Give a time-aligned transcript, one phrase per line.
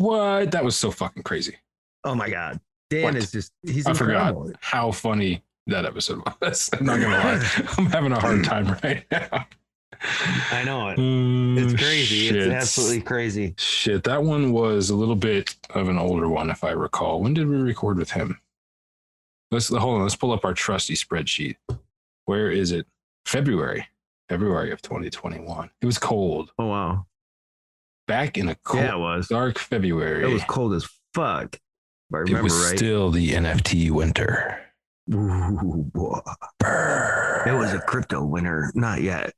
[0.00, 0.50] What?
[0.52, 1.56] That was so fucking crazy.
[2.04, 2.58] Oh my god,
[2.88, 3.16] Dan What?
[3.16, 4.52] is just he's I forgot incredible.
[4.60, 6.70] how funny that episode was.
[6.78, 7.50] I'm not gonna lie.
[7.78, 9.46] I'm having a hard time right now.
[10.52, 10.96] I know it.
[10.98, 12.28] Mm, It's crazy.
[12.28, 12.36] shit.
[12.36, 13.54] It's absolutely crazy.
[13.58, 17.20] Shit, that one was a little bit of an older one, if I recall.
[17.20, 18.40] When did we record with him?
[19.50, 20.02] Let's hold on.
[20.02, 21.56] Let's pull up our trusty spreadsheet.
[22.24, 22.86] Where is it?
[23.26, 23.86] February,
[24.30, 25.70] February of 2021.
[25.82, 27.04] It was cold Oh
[28.10, 28.82] back in a cold.
[28.82, 29.28] Yeah, it was.
[29.28, 30.24] dark February.
[30.24, 31.56] It was cold as fuck.
[32.12, 32.76] I It was right.
[32.76, 34.60] still the NFT winter.
[35.14, 36.20] Ooh.
[37.46, 38.72] It was a crypto winter.
[38.74, 39.32] Not yet.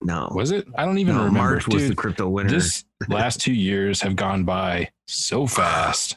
[0.00, 0.30] No.
[0.32, 0.66] Was it?
[0.76, 1.50] I don't even no, remember.
[1.50, 2.52] March was Dude, the crypto winter.
[2.52, 6.16] this last two years have gone by so fast.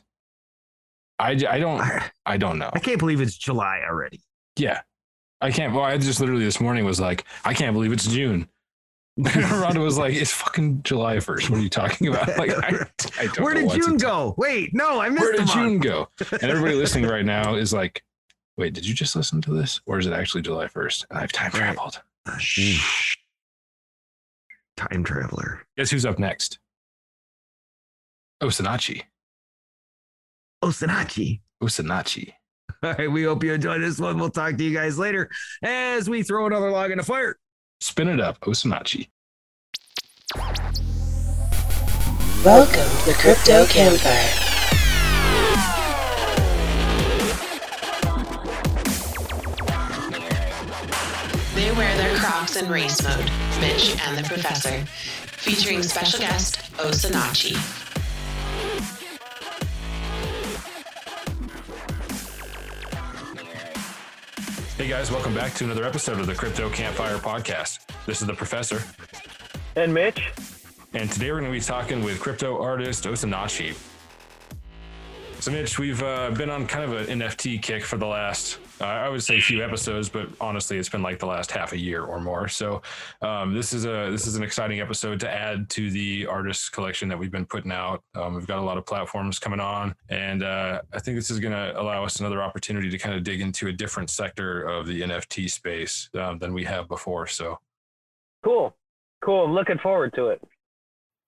[1.18, 1.82] I, I don't
[2.26, 2.70] I don't know.
[2.72, 4.22] I can't believe it's July already.
[4.58, 4.82] Yeah.
[5.42, 5.74] I can't.
[5.74, 8.48] Well, I just literally this morning was like, I can't believe it's June.
[9.24, 11.50] Rhonda was like, it's fucking July 1st.
[11.50, 12.30] What are you talking about?
[12.38, 12.86] Like, I,
[13.20, 14.34] I don't Where did June go?
[14.38, 15.52] Wait, no, I missed Where did month.
[15.52, 16.08] June go?
[16.32, 18.04] And everybody listening right now is like,
[18.58, 19.82] wait, did you just listen to this?
[19.86, 21.08] Or is it actually July 1st?
[21.10, 22.02] And I've time traveled.
[22.28, 23.16] Mm.
[24.78, 25.66] Time traveler.
[25.76, 26.60] Guess who's up next?
[28.42, 29.04] Osinachi.
[30.64, 31.42] Osinachi.
[31.62, 32.34] Osinachi.
[32.82, 34.18] All right, we hope you enjoyed this one.
[34.18, 35.30] We'll talk to you guys later
[35.62, 37.36] as we throw another log in the fire.
[37.82, 39.08] Spin it up, Osinachi.
[42.44, 44.36] Welcome to the Crypto Campfire.
[51.56, 54.86] They wear their Crocs in race mode, Mitch and the Professor,
[55.38, 57.89] featuring special guest Osinachi.
[64.80, 67.80] Hey guys, welcome back to another episode of the Crypto Campfire Podcast.
[68.06, 68.82] This is the Professor,
[69.76, 70.32] And Mitch,
[70.94, 73.76] and today we're going to be talking with crypto artist Osinachi.
[75.42, 78.86] So, Mitch, we've uh, been on kind of an NFT kick for the last, uh,
[78.86, 81.78] I would say, a few episodes, but honestly, it's been like the last half a
[81.78, 82.48] year or more.
[82.48, 82.82] So,
[83.22, 87.10] um, this is a this is an exciting episode to add to the artist collection
[87.10, 88.04] that we've been putting out.
[88.16, 91.40] Um, we've got a lot of platforms coming on, and uh, I think this is
[91.40, 94.88] going to allow us another opportunity to kind of dig into a different sector of
[94.88, 97.28] the NFT space um, than we have before.
[97.28, 97.58] So,
[98.44, 98.76] cool,
[99.24, 99.46] cool.
[99.46, 100.42] I'm looking forward to it.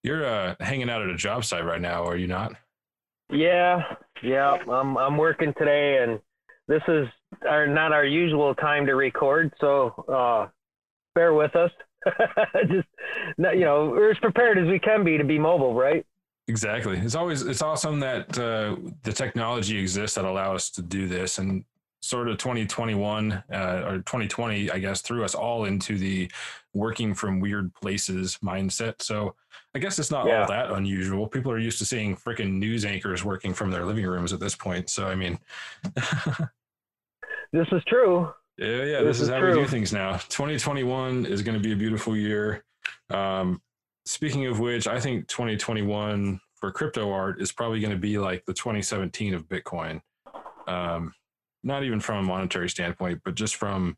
[0.04, 2.54] you're uh, hanging out at a job site right now, are you not?
[3.30, 3.82] Yeah,
[4.24, 4.58] yeah.
[4.70, 6.20] I'm I'm working today, and
[6.68, 7.08] this is
[7.48, 10.48] our not our usual time to record, so uh,
[11.16, 11.72] bear with us.
[12.68, 12.88] Just
[13.38, 16.06] you know, we're as prepared as we can be to be mobile, right?
[16.48, 16.98] Exactly.
[16.98, 21.38] It's always it's awesome that uh, the technology exists that allow us to do this,
[21.38, 21.64] and
[22.04, 26.32] sort of 2021 uh, or 2020, I guess, threw us all into the
[26.74, 29.04] working from weird places mindset.
[29.04, 29.36] So
[29.76, 30.42] I guess it's not Yeah.
[30.42, 31.28] all that unusual.
[31.28, 34.56] People are used to seeing freaking news anchors working from their living rooms at this
[34.56, 34.90] point.
[34.90, 35.38] So I mean,
[37.54, 38.34] This is true.
[38.58, 40.14] Yeah, yeah, this, This is, how we do things now.
[40.14, 42.64] 2021 is going to be a beautiful year.
[43.10, 43.62] Um,
[44.06, 48.46] speaking of which, I think 2021 for crypto art is probably going to be like
[48.46, 50.02] the 2017 of Bitcoin.
[50.68, 51.14] Um,
[51.64, 53.98] not even from a monetary standpoint, but just from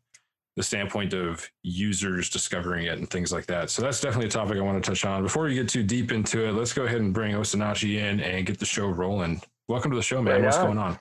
[0.56, 3.70] the standpoint of users discovering it and things like that.
[3.70, 5.22] So that's definitely a topic I want to touch on.
[5.22, 8.46] Before we get too deep into it, let's go ahead and bring Osinachi in and
[8.46, 9.42] get the show rolling.
[9.68, 10.34] Welcome to the show, man.
[10.34, 10.98] Right What's going on?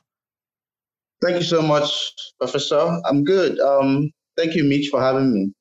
[1.23, 2.99] Thank you so much, Professor.
[3.05, 3.57] I'm good.
[3.59, 5.53] Um, thank you, Mitch, for having me.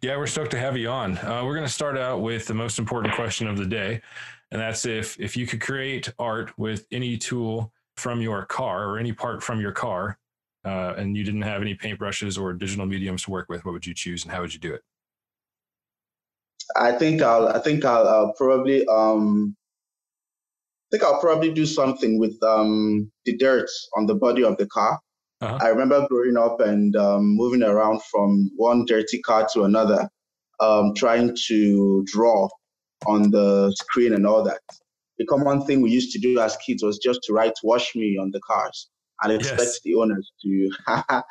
[0.00, 1.18] Yeah, we're stoked to have you on.
[1.18, 4.00] Uh, we're going to start out with the most important question of the day,
[4.50, 8.98] and that's if if you could create art with any tool from your car or
[8.98, 10.18] any part from your car,
[10.64, 13.86] uh, and you didn't have any paintbrushes or digital mediums to work with, what would
[13.86, 14.82] you choose and how would you do it?
[16.74, 17.48] I think I'll.
[17.48, 18.86] I think I'll, I'll probably.
[18.86, 19.56] Um,
[20.96, 24.98] think I'll probably do something with um, the dirt on the body of the car.
[25.42, 25.58] Uh-huh.
[25.60, 30.08] I remember growing up and um, moving around from one dirty car to another,
[30.60, 32.48] um, trying to draw
[33.06, 34.60] on the screen and all that.
[35.18, 38.18] The common thing we used to do as kids was just to write "wash me"
[38.18, 38.88] on the cars
[39.22, 39.80] and expect Yes.
[39.84, 40.70] the owners to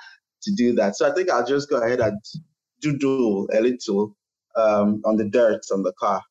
[0.43, 0.95] to do that.
[0.95, 2.19] So I think I'll just go ahead and
[2.81, 4.15] doodle a little
[4.55, 6.21] um, on the dirt on the car.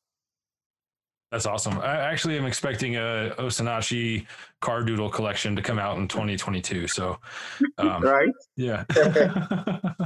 [1.35, 1.79] That's awesome.
[1.79, 4.25] I actually am expecting a Osinachi
[4.61, 6.87] car doodle collection to come out in 2022.
[6.87, 7.17] So,
[7.77, 8.29] um, Right?
[8.55, 9.99] yeah, that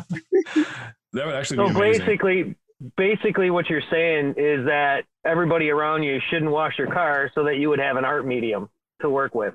[1.14, 2.06] would actually So be amazing.
[2.08, 2.56] basically,
[2.98, 7.58] basically, what you're saying is that everybody around you shouldn't wash your car so that
[7.58, 8.68] you would have an art medium
[9.02, 9.54] to work with.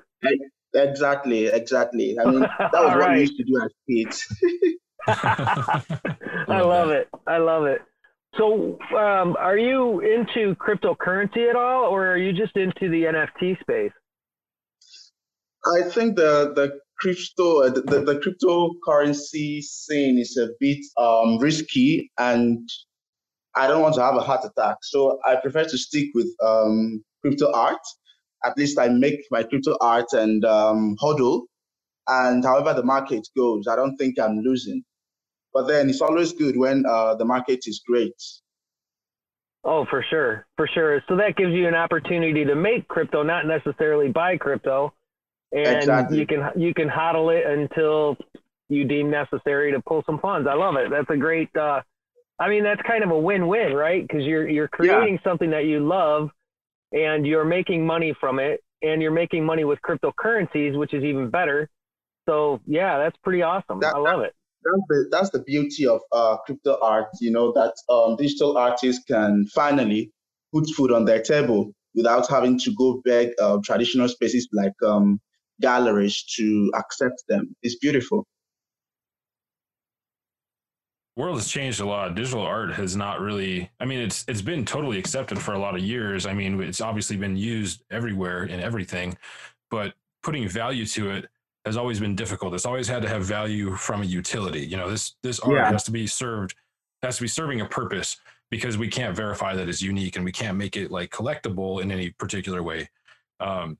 [0.73, 2.17] Exactly, exactly.
[2.17, 3.15] I mean, that was what right.
[3.15, 4.33] we used to do as kids.
[5.07, 5.83] I
[6.47, 6.95] Love love that.
[7.01, 7.09] it.
[7.27, 7.81] I love it.
[8.37, 13.59] So, um, are you into cryptocurrency at all, or are you just into the NFT
[13.61, 13.93] space?
[15.65, 22.11] I think the the crypto uh, the, the, cryptocurrency scene is a bit um, risky,
[22.17, 22.67] and
[23.55, 24.77] I don't want to have a heart attack.
[24.83, 27.81] So I prefer to stick with um, crypto art.
[28.43, 31.43] At least I make my crypto art and um, hodl,
[32.07, 34.83] and however the market goes, I don't think I'm losing.
[35.55, 38.21] But then it's always good when uh, the market is great.
[39.63, 41.01] Oh, for sure, for sure.
[41.07, 44.93] So that gives you an opportunity to make crypto, not necessarily buy crypto,
[45.53, 46.19] and Exactly.
[46.19, 48.17] you can you can hodl it until
[48.67, 50.45] you deem necessary to pull some funds.
[50.47, 50.89] I love it.
[50.91, 51.49] That's a great.
[51.55, 51.81] Uh,
[52.37, 54.05] I mean, that's kind of a win-win, right?
[54.05, 56.31] Because you're you're creating something that you love,
[56.91, 61.29] and you're making money from it, and you're making money with cryptocurrencies, which is even
[61.29, 61.69] better.
[62.27, 63.79] So yeah, that's pretty awesome.
[63.79, 64.33] That- I love it.
[64.65, 69.03] That's the, that's the beauty of uh, crypto art, you know, that um, digital artists
[69.05, 70.11] can finally
[70.53, 75.19] put food on their table without having to go beg uh, traditional spaces like um,
[75.61, 77.55] galleries to accept them.
[77.61, 78.25] It's beautiful.
[81.15, 82.15] world has changed a lot.
[82.15, 83.69] Digital art has not really.
[83.79, 86.25] I mean, it's it's been totally accepted for a lot of years.
[86.25, 89.17] I mean, it's obviously been used everywhere in everything,
[89.69, 91.29] but putting value to it
[91.65, 92.53] has always been difficult.
[92.53, 94.65] It's always had to have value from a utility.
[94.65, 95.71] You know, this this art Yeah.
[95.71, 96.55] has to be served
[97.01, 98.17] has to be serving a purpose
[98.49, 101.91] because we can't verify that it's unique and we can't make it like collectible in
[101.91, 102.89] any particular way.
[103.39, 103.77] Um,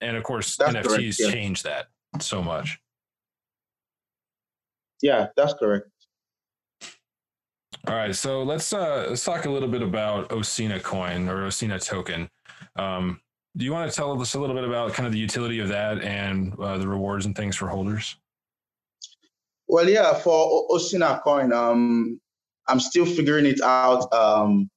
[0.00, 1.30] and of course, That's NFTs correct, yeah.
[1.30, 1.86] change that
[2.20, 2.78] so much.
[5.02, 5.88] Yeah, that's correct.
[7.86, 11.84] All right, so let's uh let's talk a little bit about Osina coin or Osina
[11.84, 12.30] token.
[12.76, 13.20] Um,
[13.56, 15.68] do you want to tell us a little bit about kind of the utility of
[15.68, 18.16] that and uh, the rewards and things for holders?
[19.68, 22.20] Well, yeah, for Osina coin, um,
[22.68, 24.68] I'm still figuring it out um,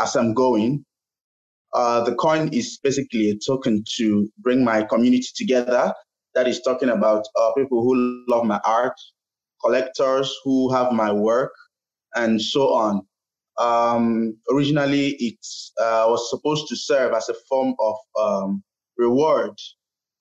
[0.00, 0.84] as I'm going.
[1.72, 5.92] Uh, the coin is basically a token to bring my community together.
[6.34, 8.94] That is talking about uh, people who love my art,
[9.62, 11.52] collectors who have my work,
[12.14, 13.06] and so on.
[13.58, 15.38] Um, originally, it
[15.80, 18.62] uh, was supposed to serve as a form of um,
[18.98, 19.52] reward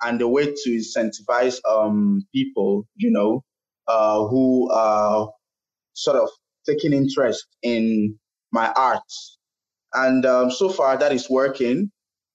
[0.03, 3.43] and a way to incentivize um, people, you know,
[3.87, 5.29] uh, who are
[5.93, 6.29] sort of
[6.65, 8.17] taking interest in
[8.51, 9.01] my art.
[9.93, 11.91] And um, so far, that is working.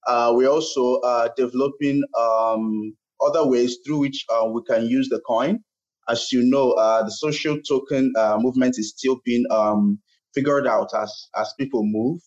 [0.06, 5.20] Uh, we're also uh, developing um, other ways through which uh, we can use the
[5.26, 5.60] coin.
[6.08, 9.98] As you know, uh, the social token uh, movement is still being um,
[10.34, 12.20] figured out as as people move,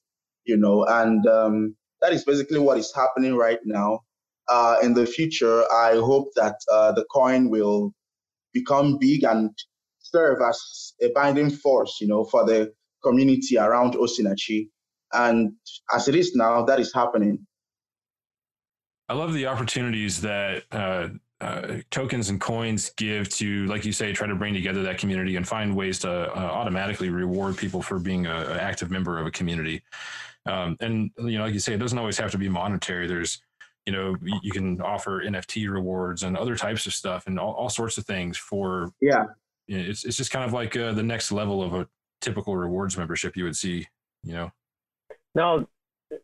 [0.45, 4.01] you know, and um, that is basically what is happening right now.
[4.49, 7.93] Uh, in the future, I hope that uh, the coin will
[8.53, 9.51] become big and
[9.99, 12.73] serve as a binding force, you know, for the
[13.03, 14.67] community around Osinachi.
[15.13, 15.53] And
[15.95, 17.45] as it is now, that is happening.
[19.09, 21.09] I love the opportunities that uh,
[21.43, 25.35] uh, tokens and coins give to, like you say, try to bring together that community
[25.35, 29.25] and find ways to uh, automatically reward people for being a- an active member of
[29.27, 29.83] a community.
[30.45, 33.07] Um, and you know, like you say, it doesn't always have to be monetary.
[33.07, 33.41] There's,
[33.85, 37.69] you know, you can offer NFT rewards and other types of stuff and all, all
[37.69, 38.91] sorts of things for.
[39.01, 39.25] Yeah.
[39.67, 41.87] you know, It's it's just kind of like uh, the next level of a
[42.21, 43.87] typical rewards membership you would see.
[44.23, 44.51] You know.
[45.35, 45.67] Now,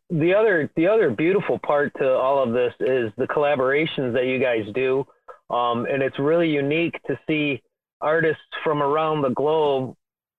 [0.10, 4.40] the other the other beautiful part to all of this is the collaborations that you
[4.40, 5.06] guys do,
[5.50, 7.62] um, and it's really unique to see
[8.02, 9.96] artists from around the globe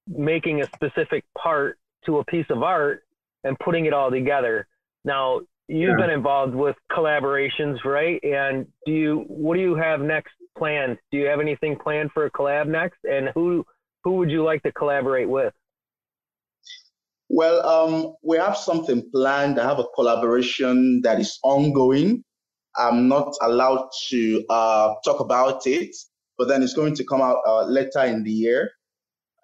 [0.07, 3.03] making a specific part to a piece of art
[3.45, 4.67] and putting it all together.
[5.05, 6.07] Now, you've Yeah.
[6.07, 8.23] been involved with collaborations, right?
[8.25, 10.99] And do you what do you have next planned?
[11.11, 12.99] Do you have anything planned for a collab next?
[13.05, 13.65] And who
[14.05, 15.55] who would you like to collaborate with?
[17.33, 19.61] Well, um, we have something planned.
[19.61, 22.25] I have a collaboration that is ongoing.
[22.77, 25.95] I'm not allowed to uh, talk about it,
[26.37, 28.73] but then it's going to come out uh, later in the year.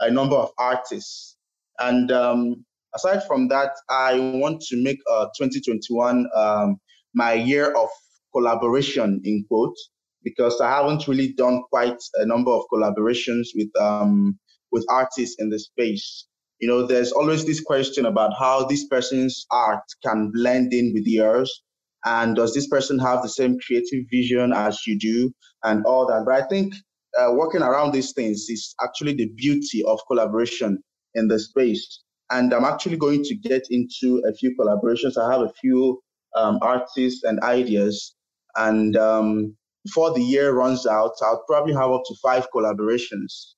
[0.00, 1.36] A number of artists,
[1.78, 6.80] and um, aside from that, I want to make uh, 2021 um,
[7.14, 7.88] my year of
[8.34, 9.76] collaboration in quote
[10.24, 14.36] because I haven't really done quite a number of collaborations with um,
[14.72, 16.26] with artists in the space
[16.60, 21.06] you know, there's always this question about how this person's art can blend in with
[21.06, 21.62] yours.
[22.04, 25.32] And does this person have the same creative vision as you do
[25.64, 26.24] and all that?
[26.24, 26.74] But I think
[27.18, 30.78] uh, working around these things is actually the beauty of collaboration
[31.14, 32.02] in the space.
[32.30, 35.16] And I'm actually going to get into a few collaborations.
[35.18, 36.00] I have a few
[36.36, 38.14] um, artists and ideas.
[38.56, 43.54] And um, before the year runs out, I'll probably have up to five collaborations.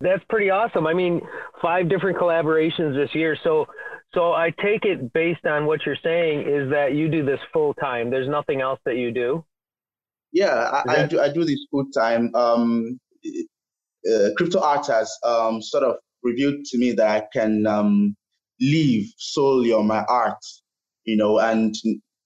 [0.00, 0.86] That's pretty awesome.
[0.86, 1.20] I mean,
[1.60, 3.36] five different collaborations this year.
[3.44, 3.66] So,
[4.14, 7.74] so I take it based on what you're saying is that you do this full
[7.74, 8.10] time.
[8.10, 9.44] There's nothing else that you do.
[10.32, 11.20] Yeah, I, I do.
[11.20, 12.34] I do this full time.
[12.34, 12.98] Um,
[14.10, 18.14] uh, crypto art has um, sort of revealed to me that I can um,
[18.60, 20.38] live solely on my art,
[21.04, 21.74] you know, and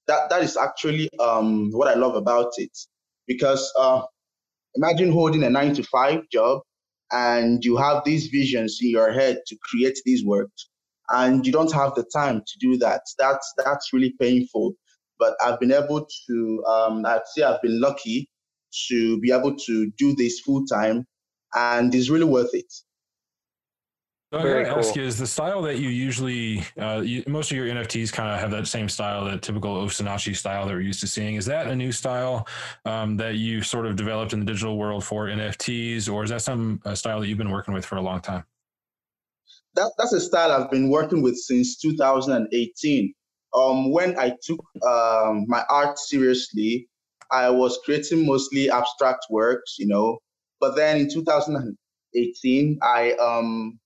[0.07, 2.77] that that is actually um, what I love about it.
[3.27, 4.03] Because uh,
[4.75, 6.61] imagine holding a nine to five job
[7.15, 10.69] and you have these visions in your head to create these works
[11.11, 13.03] and you don't have the time to do that.
[13.19, 14.75] That's that's really painful.
[15.19, 18.29] But i've been able to um, i'd say i've been lucky
[18.89, 21.07] to be able to do this full time
[21.55, 22.73] and it's really worth it
[24.43, 27.57] so I gotta ask you, is the style that you usually, uh, you, most of
[27.57, 31.01] your NFTs kind of have that same style, that typical Osinachi style that we're used
[31.01, 31.37] to seeing.
[31.37, 32.47] Is that a new style
[32.85, 36.43] um, that you sort of developed in the digital world for NFTs, or is that
[36.43, 38.45] some uh, style that you've been working with for a long time?
[39.75, 43.15] That, that's a style I've been working with since 2018.
[43.57, 46.89] Um, when I took um, my art seriously,
[47.31, 50.19] I was creating mostly abstract works, you know.
[50.61, 53.79] But then in 2018, I um,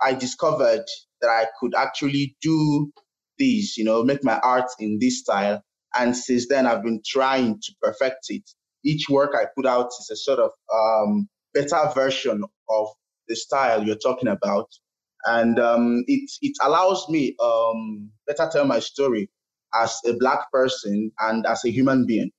[0.00, 0.84] I discovered
[1.20, 2.90] that I could actually do
[3.38, 5.62] this, you know, make my art in this style.
[5.94, 8.42] And since then, I've been trying to perfect it.
[8.84, 12.88] Each work I put out is a sort of um, better version of
[13.28, 14.68] the style you're talking about.
[15.24, 19.30] And um, it, it allows me um, better tell my story
[19.74, 22.30] as a black person and as a human being.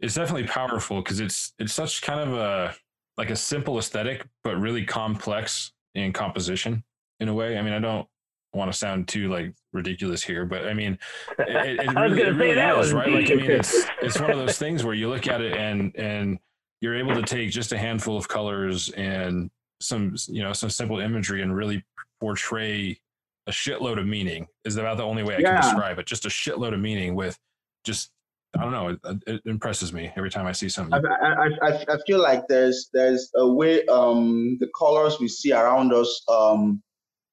[0.00, 2.74] It's definitely powerful because it's it's such kind of a
[3.20, 6.82] like a simple aesthetic, but really complex in composition
[7.20, 7.58] in a way.
[7.58, 8.08] I mean, I don't
[8.54, 10.98] want to sound too like ridiculous here, but I mean,
[11.38, 13.12] it, it really, it really is, right?
[13.12, 15.94] Like, I mean, it's it's one of those things where you look at it and
[15.96, 16.38] and
[16.80, 19.50] you're able to take just a handful of colors and
[19.82, 21.84] some you know some simple imagery and really
[22.20, 22.98] portray
[23.46, 24.46] a shitload of meaning.
[24.64, 25.60] Is about the only way I yeah.
[25.60, 26.06] can describe it.
[26.06, 27.38] Just a shitload of meaning with
[27.84, 28.12] just
[28.58, 28.88] I don't know.
[28.88, 31.00] It, it, impresses me every time I see something.
[31.22, 35.92] I, I, I, feel like there's there's a way um, the colors we see around
[35.92, 36.82] us um,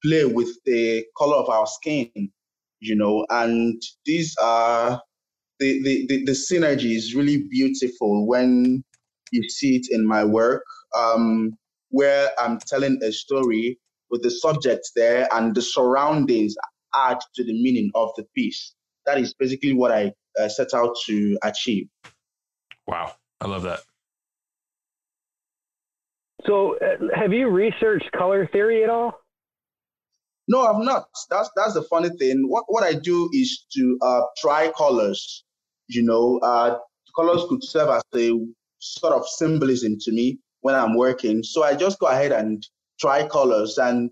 [0.03, 2.11] play with the color of our skin,
[2.79, 5.01] you know, and these are
[5.59, 8.83] the, the, the, the synergy is really beautiful when
[9.31, 10.63] you see it in my work,
[10.95, 11.51] um,
[11.89, 16.55] where I'm telling a story with the subject there and the surroundings
[16.95, 18.73] add to the meaning of the piece.
[19.05, 21.87] That is basically what I uh, set out to achieve.
[22.87, 23.79] Wow, I love that.
[26.45, 29.19] So, uh, have you researched color theory at all?
[30.47, 31.07] No, I've not.
[31.29, 32.45] That's that's the funny thing.
[32.47, 35.43] What what I do is to uh, try colors.
[35.87, 36.77] You know, uh,
[37.15, 38.31] colors could serve as a
[38.79, 41.43] sort of symbolism to me when I'm working.
[41.43, 42.65] So I just go ahead and
[42.99, 43.77] try colors.
[43.77, 44.11] And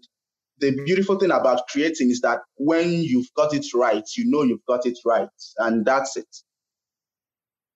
[0.59, 4.65] the beautiful thing about creating is that when you've got it right, you know you've
[4.67, 5.27] got it right,
[5.59, 6.27] and that's it.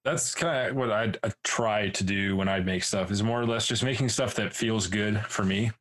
[0.06, 3.46] That's kind of what I, try to do when I make stuff is more or
[3.46, 5.72] less just making stuff that feels good for me,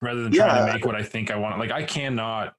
[0.00, 0.46] rather than yeah.
[0.46, 1.58] trying to make what I think I want.
[1.58, 2.54] Like I cannot,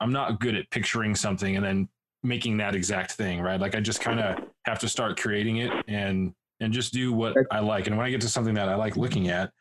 [0.00, 1.88] I'm not good at picturing something and then
[2.22, 3.60] making that exact thing, right?
[3.60, 7.36] Like I just kind of have to start creating it and and just do what
[7.52, 7.86] I like.
[7.86, 9.52] And when I get to something that I like looking at,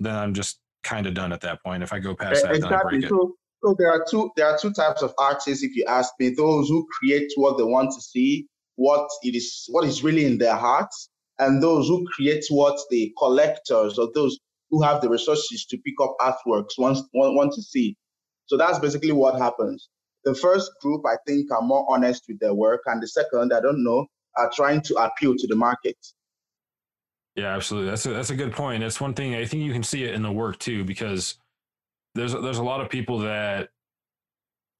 [0.00, 1.82] then I'm just kind of done at that point.
[1.82, 3.02] If I go past that, exactly.
[3.02, 5.62] So, so there are two there are two types of artists.
[5.62, 9.64] If you ask me, those who create what they want to see, what it is,
[9.68, 14.38] what is really in their hearts, and those who create what the collectors or those
[14.70, 17.96] who have the resources to pick up artworks want, want, want to see.
[18.46, 19.88] So that's basically what happens.
[20.24, 23.60] The first group, I think, are more honest with their work, and the second, I
[23.60, 24.06] don't know,
[24.36, 25.96] are trying to appeal to the market.
[27.38, 27.90] Yeah, absolutely.
[27.90, 28.80] That's a, that's a good point.
[28.80, 31.36] That's one thing I think you can see it in the work too, because
[32.16, 33.68] there's there's a lot of people that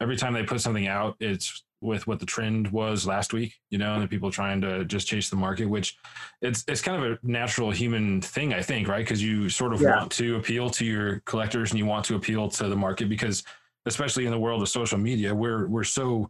[0.01, 3.79] every time they put something out, it's with what the trend was last week, you
[3.79, 5.99] know, and the people trying to just chase the market, which
[6.43, 9.05] it's it's kind of a natural human thing, I think, right?
[9.05, 9.97] Because you sort of yeah.
[9.97, 13.45] want to appeal to your collectors and you want to appeal to the market because
[13.87, 16.29] especially in the world of social media, we're we're so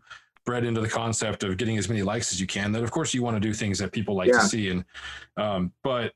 [0.49, 3.12] bred into the concept of getting as many likes as you can that of course
[3.12, 4.38] you want to do things that people like yeah.
[4.38, 4.83] to see and
[5.37, 6.14] um, but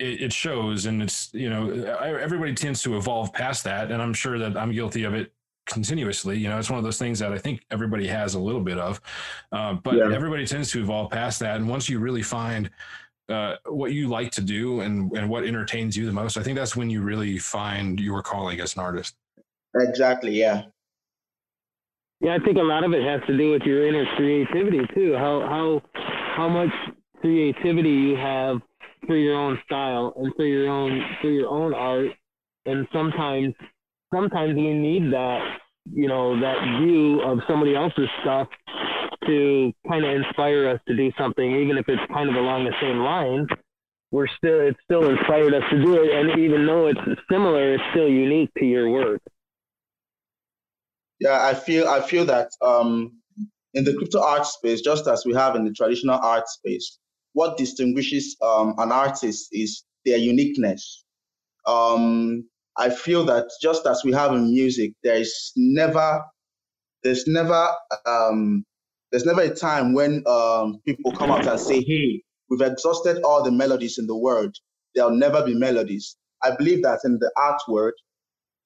[0.00, 4.12] it, it, shows and it's you know everybody tends to evolve past that and i'm
[4.12, 5.32] sure that i'm guilty of it
[5.66, 8.60] continuously you know it's one of those things that i think everybody has a little
[8.60, 9.00] bit of
[9.52, 10.12] uh, but yeah.
[10.12, 12.68] everybody tends to evolve past that and once you really find
[13.28, 16.58] uh, what you like to do and, and what entertains you the most i think
[16.58, 19.14] that's when you really find your calling as an artist
[19.76, 20.64] exactly yeah
[22.20, 25.14] yeah, I think a lot of it has to do with your inner creativity too.
[25.14, 25.82] How how
[26.36, 26.70] how much
[27.20, 28.58] creativity you have
[29.06, 32.10] for your own style and for your own for your own art.
[32.66, 33.54] And sometimes
[34.14, 35.40] sometimes we need that
[35.92, 38.48] you know that view of somebody else's stuff
[39.26, 42.74] to kind of inspire us to do something, even if it's kind of along the
[42.80, 43.48] same lines.
[44.12, 47.00] We're still it's still inspired us to do it, and even though it's
[47.30, 49.22] similar, it's still unique to your work.
[51.20, 53.12] Yeah, I feel I feel that um,
[53.74, 56.98] in the crypto art space, just as we have in the traditional art space,
[57.34, 61.04] what distinguishes um, an artist is their uniqueness.
[61.66, 62.48] Um,
[62.78, 66.22] I feel that just as we have in music, there is never,
[67.04, 67.68] there's never,
[68.06, 68.64] um,
[69.12, 73.44] there's never a time when um, people come out and say, "Hey, we've exhausted all
[73.44, 74.54] the melodies in the world.
[74.94, 77.94] There'll never be melodies." I believe that in the art world,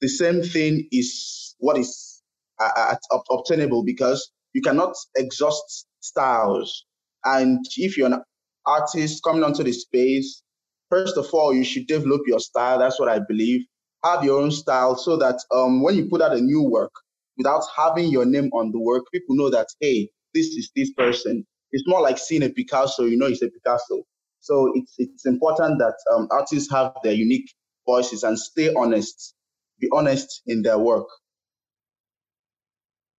[0.01, 2.14] the same thing is what is
[2.61, 2.97] uh,
[3.31, 6.85] obtainable because you cannot exhaust styles.
[7.25, 8.23] And if you're an
[8.67, 10.43] artist coming onto the space,
[10.91, 12.79] first of all, you should develop your style.
[12.79, 13.63] That's what I believe.
[14.05, 16.93] Have your own style so that um, when you put out a new work,
[17.37, 21.45] without having your name on the work, people know that, hey, this is this person.
[21.73, 24.03] It's more like seeing a Picasso, you know, it's a Picasso.
[24.41, 27.51] So it's, it's important that um, artists have their unique
[27.87, 29.35] voices and stay honest,
[29.81, 31.07] be honest in their work.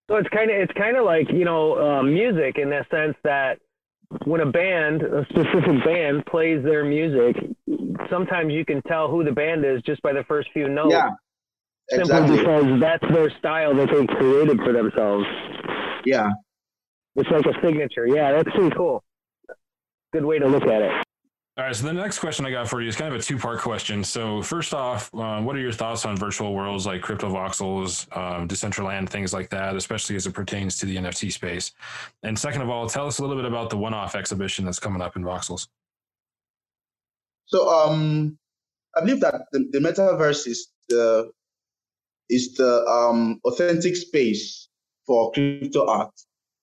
[0.10, 3.16] So it's kind of it's kind of like you know uh, music in the sense
[3.24, 3.60] that
[4.26, 7.36] when a band, a specific band, plays their music,
[8.10, 10.92] sometimes you can tell who the band is just by the first few notes.
[10.92, 11.10] Yeah,
[11.90, 12.38] exactly.
[12.38, 15.26] Simply because that's their style that they created for themselves.
[16.06, 16.30] Yeah,
[17.16, 18.08] it's like a signature.
[18.08, 19.04] Yeah, that's pretty cool.
[20.14, 21.05] Good way to look at it.
[21.58, 21.74] All right.
[21.74, 24.04] So the next question I got for you is kind of a two part question.
[24.04, 29.08] So first off, um, what are your thoughts on virtual worlds like CryptoVoxels, um, Decentraland,
[29.08, 31.72] things like that, especially as it pertains to the NFT space?
[32.24, 34.80] And second of all, tell us a little bit about the one off exhibition that's
[34.80, 35.70] coming up in voxels.
[37.46, 38.38] So um,
[38.98, 41.32] I believe that the, the metaverse is the
[42.30, 44.68] is the um, authentic space
[45.06, 46.12] for crypto art.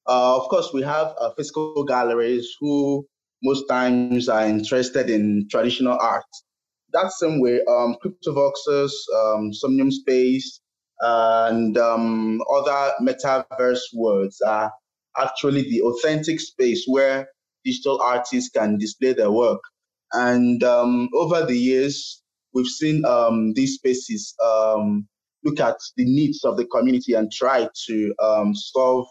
[0.06, 3.06] Uh, of course, we have uh, physical galleries who
[3.42, 6.24] most times are interested in traditional art.
[6.92, 10.60] That same way, um, CryptoVoxels, um, Somnium Space,
[11.00, 14.72] and um, other metaverse worlds are
[15.18, 17.28] actually the authentic space where
[17.64, 19.60] digital artists can display their work.
[20.12, 22.22] And um, over the years,
[22.54, 25.08] we've seen um, these spaces um,
[25.44, 29.06] look at the needs of the community and try to um, solve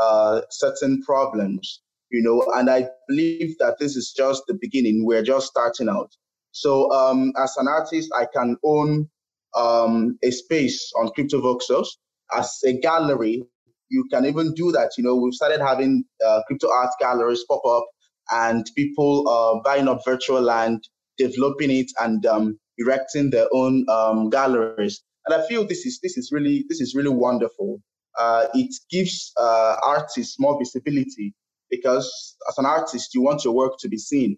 [0.00, 5.04] uh, certain problems you know, and I believe that this is just the beginning.
[5.04, 6.10] We're just starting out.
[6.52, 9.08] So um, as an artist, I can own
[9.56, 11.88] um, a space on CryptoVoxels
[12.36, 13.42] as a gallery.
[13.88, 14.92] You can even do that.
[14.96, 17.84] You know, we've started having uh, crypto art galleries pop up
[18.30, 20.88] and people uh, buying up virtual land,
[21.18, 25.02] developing it, and um, erecting their own um, galleries.
[25.26, 27.80] And I feel this is this is really this is really wonderful.
[28.18, 31.34] Uh, it gives uh, artists more visibility
[31.70, 34.36] because as an artist, you want your work to be seen.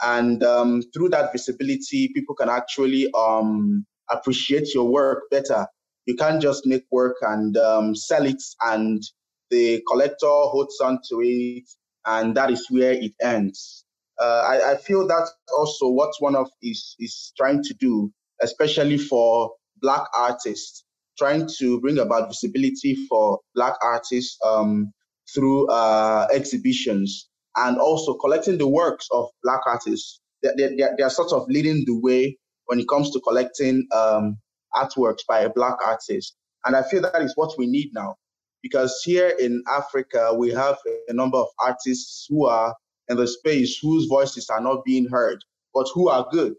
[0.00, 5.66] And um, through that visibility, people can actually um, appreciate your work better.
[6.06, 9.00] You can't just make work and um, sell it, and
[9.50, 11.64] the collector holds on to it,
[12.04, 13.84] and that is where it ends.
[14.20, 18.98] Uh, I, I, feel that's also what one of is is trying to do, especially
[18.98, 20.84] for Black artists,
[21.16, 24.92] trying to bring about visibility for Black artists um,
[25.34, 30.20] through uh, exhibitions and also collecting the works of Black artists.
[30.42, 34.38] They, they, they, are sort of leading the way when it comes to collecting um,
[34.74, 36.34] artworks by a Black artist.
[36.64, 38.16] And I feel that is what we need now.
[38.62, 42.74] Because here in Africa, we have a number of artists who are
[43.08, 45.38] in the space whose voices are not being heard,
[45.74, 46.54] but who are good.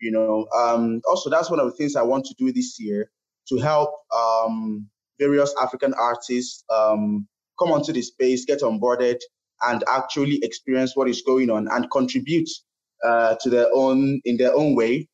[0.00, 3.10] You know, um, also that's one of the things I want to do this year
[3.48, 7.26] to help um, various African artists um,
[7.60, 9.18] come onto the space, get onboarded,
[9.62, 12.48] and actually experience what is going on and contribute
[13.04, 15.08] uh, to their own in their own way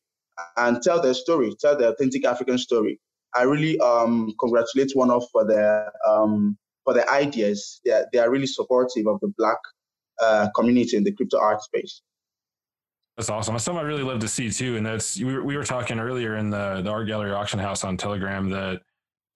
[0.57, 2.99] and tell their story, tell the authentic African story.
[3.35, 7.81] I really um, congratulate one of for their um, for their ideas.
[7.85, 9.57] They are, they are really supportive of the Black
[10.21, 12.01] uh, community in the crypto art space.
[13.17, 13.55] That's awesome.
[13.55, 14.77] That's something I really love to see too.
[14.77, 17.83] And that's we were, we were talking earlier in the the art gallery auction house
[17.83, 18.81] on Telegram that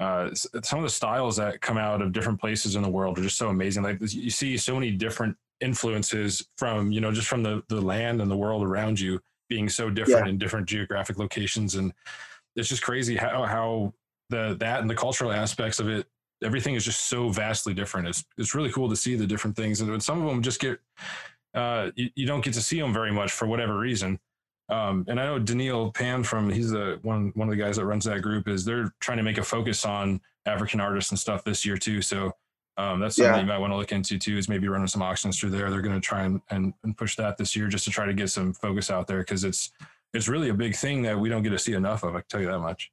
[0.01, 3.21] uh, some of the styles that come out of different places in the world are
[3.21, 3.83] just so amazing.
[3.83, 8.19] Like you see so many different influences from, you know, just from the, the land
[8.19, 10.31] and the world around you being so different yeah.
[10.31, 11.75] in different geographic locations.
[11.75, 11.93] And
[12.55, 13.93] it's just crazy how, how
[14.29, 16.07] the, that and the cultural aspects of it,
[16.43, 18.07] everything is just so vastly different.
[18.07, 19.81] It's, it's really cool to see the different things.
[19.81, 20.79] And some of them just get,
[21.53, 24.19] uh, you, you don't get to see them very much for whatever reason.
[24.71, 27.85] Um, and I know Daniil Pan from he's the one one of the guys that
[27.85, 31.43] runs that group is they're trying to make a focus on African artists and stuff
[31.43, 32.01] this year too.
[32.01, 32.31] So
[32.77, 33.41] um, that's something Yeah.
[33.41, 34.37] you might want to look into too.
[34.37, 35.69] Is maybe running some auctions through there.
[35.69, 38.13] They're going to try and, and and push that this year just to try to
[38.13, 39.71] get some focus out there because it's
[40.13, 42.15] it's really a big thing that we don't get to see enough of.
[42.15, 42.91] I can tell you that much.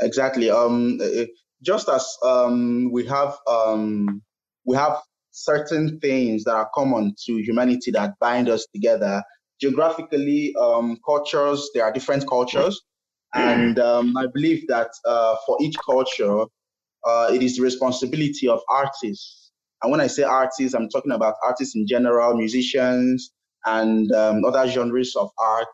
[0.00, 0.50] Exactly.
[0.50, 1.24] Um, uh,
[1.62, 4.22] just as um, we have um,
[4.64, 4.98] we have
[5.32, 9.22] certain things that are common to humanity that bind us together.
[9.60, 12.80] Geographically, um, cultures there are different cultures,
[13.34, 16.44] and um, I believe that uh, for each culture,
[17.04, 19.50] uh, it is the responsibility of artists.
[19.82, 23.32] And when I say artists, I'm talking about artists in general, musicians,
[23.66, 25.68] and um, other genres of art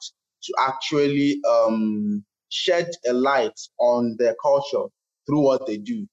[0.44, 4.86] to actually um, shed a light on their culture
[5.26, 6.06] through what they do.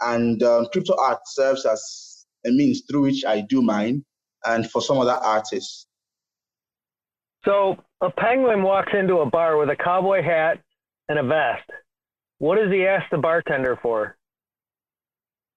[0.00, 4.04] And um, crypto art serves as a means through which I do mine
[4.44, 5.87] and for some other artists.
[7.44, 10.60] So a penguin walks into a bar with a cowboy hat
[11.08, 11.68] and a vest.
[12.38, 14.16] What does he ask the bartender for?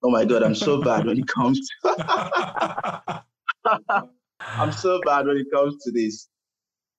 [0.04, 1.60] Oh my God, I'm so bad when it comes
[4.40, 6.28] I'm so bad when it comes to this.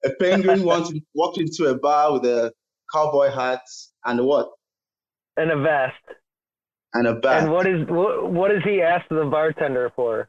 [0.04, 2.52] A penguin wants to walk into a bar with a
[2.92, 3.62] cowboy hat
[4.04, 4.50] and what?
[5.36, 5.94] And a vest.
[6.94, 7.42] And a bat.
[7.42, 10.28] And what is what, what does he ask the bartender for?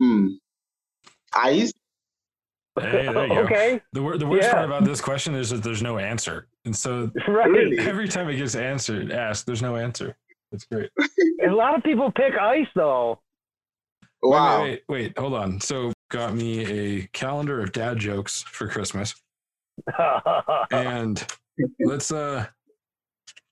[0.00, 0.28] Hmm.
[1.36, 1.72] Eyes?
[2.80, 3.38] Hey, there you go.
[3.44, 3.80] okay.
[3.92, 4.52] The, the worst Yeah.
[4.54, 7.78] part about this question is that there's no answer, and so Right.
[7.78, 10.16] Every time it gets answered, asked, there's no answer.
[10.52, 10.90] It's great.
[11.46, 13.18] A lot of people pick ice though.
[14.22, 14.62] Wait, Wow.
[14.62, 15.60] Wait, wait, wait, hold on.
[15.60, 19.14] So got me a calendar of dad jokes for Christmas,
[20.70, 21.24] and
[21.80, 22.46] let's uh,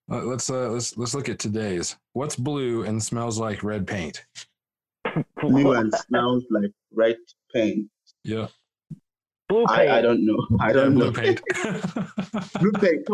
[0.09, 1.97] let- let's uh, let's let's look at today's.
[2.13, 4.25] What's blue and smells like red paint?
[5.41, 7.17] Blue and smells like red
[7.55, 7.87] paint.
[8.25, 8.49] Yeah,
[9.51, 9.91] Blue paint.
[9.91, 10.47] I, I don't know.
[10.61, 11.13] I don't blue know.
[11.13, 11.41] paint.
[12.61, 13.05] Blue paint.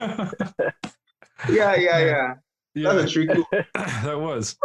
[1.50, 2.34] Yeah, yeah, yeah.
[2.74, 3.42] yeah, That's a tricky.
[3.52, 4.56] that was.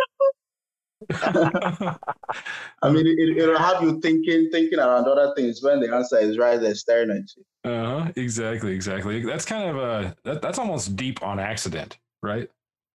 [2.81, 6.37] I mean, it, it'll have you thinking, thinking around other things when the answer is
[6.37, 7.43] right there staring at you.
[7.69, 8.11] Uh huh.
[8.15, 8.73] Exactly.
[8.73, 9.23] Exactly.
[9.23, 12.49] That's kind of a that, that's almost deep on accident, right?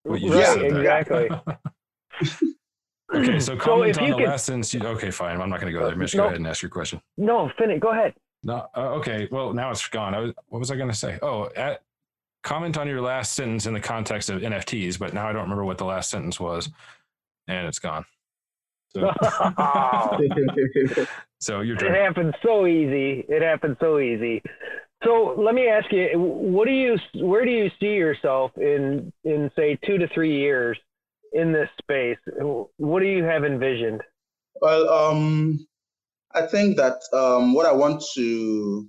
[0.04, 0.80] What you right, just said there.
[0.80, 1.28] exactly.
[3.14, 4.72] Okay, so So comment if on the could- last sentence.
[4.74, 5.40] You, okay, fine.
[5.40, 5.96] I'm not going to go there.
[5.96, 6.22] Mitch, No.
[6.24, 7.00] go ahead and ask your question.
[7.16, 7.80] No, finish.
[7.80, 8.14] Go ahead.
[8.42, 8.66] No.
[8.76, 9.28] Uh, okay.
[9.30, 10.14] Well, now it's gone.
[10.14, 11.18] I was, what was I going to say?
[11.22, 11.82] Oh, at,
[12.42, 15.64] comment on your last sentence in the context of NFTs, but now I don't remember
[15.64, 16.68] what the last sentence was,
[17.48, 18.04] and it's gone.
[18.90, 19.10] So,
[21.40, 23.24] so your It happens so easy.
[23.28, 24.42] It happens so easy.
[25.04, 29.50] So let me ask you, what do you, where do you see yourself in, in
[29.56, 30.78] say two to three years
[31.36, 32.18] in this space?
[32.78, 34.02] What do you have envisioned?
[34.60, 35.66] well, um,
[36.34, 38.88] I think that um, what I want to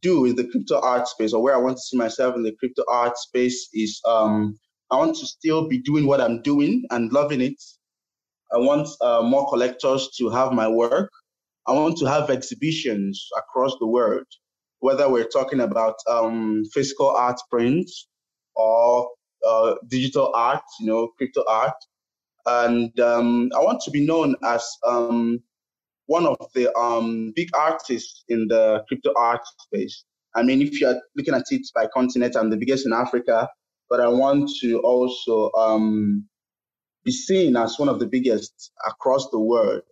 [0.00, 2.54] do in the crypto art space, or where I want to see myself in the
[2.58, 4.58] crypto art space, is um,
[4.90, 7.62] I want to still be doing what I'm doing and loving it.
[8.52, 11.10] I want uh, more collectors to have my work.
[11.66, 14.26] I want to have exhibitions across the world,
[14.80, 18.08] whether we're talking about um, physical art prints
[18.56, 19.08] or
[19.46, 21.74] uh, digital art, you know, crypto art.
[22.46, 25.42] And um, I want to be known as um,
[26.06, 30.04] one of the um, big artists in the crypto art space.
[30.34, 33.48] I mean, if you're looking at it by continent, I'm the biggest in Africa,
[33.88, 36.26] but I want to also um,
[37.04, 39.82] be seen as one of the biggest across the world.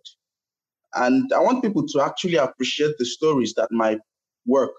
[0.93, 3.97] And I want people to actually appreciate the stories that my
[4.45, 4.73] work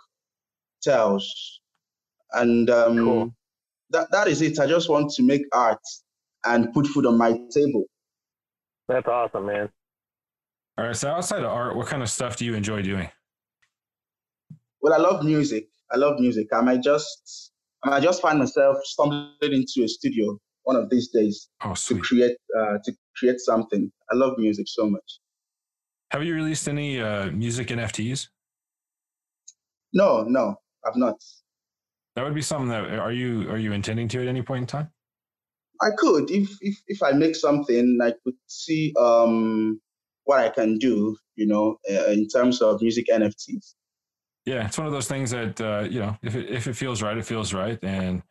[0.83, 1.61] tells.
[2.33, 3.35] And um, Cool.
[3.93, 4.59] That, that is it.
[4.59, 5.81] I just want to make art
[6.45, 7.85] and put food on my table.
[8.89, 9.69] That's awesome, man.
[10.79, 10.97] All right.
[10.97, 13.09] So outside of art, what kind of stuff do you enjoy doing?
[14.81, 15.69] Well, I love music.
[15.93, 16.49] I love music.
[16.53, 17.53] I might just
[17.85, 21.99] I might just find myself stumbling into a studio one of these days Oh, to
[21.99, 23.93] create uh, to create something.
[24.11, 25.19] I love music so much.
[26.11, 28.29] Have you released any uh, music NFTs?
[29.93, 31.17] No, no, I've not.
[32.15, 34.67] That would be something that are you are you intending to at any point in
[34.67, 34.91] time?
[35.81, 39.81] I could if if if I make something, I could see um
[40.25, 41.17] what I can do.
[41.37, 43.75] You know, uh, in terms of music NFTs.
[44.45, 47.01] Yeah, it's one of those things that uh, you know, if it if it feels
[47.03, 48.23] right, it feels right, and